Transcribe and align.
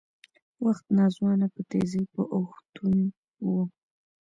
وخت 0.65 0.85
ناځوانه 0.97 1.47
په 1.53 1.61
تېزۍ 1.69 2.03
په 2.13 2.21
اوښتون 2.35 2.97
و 3.51 3.53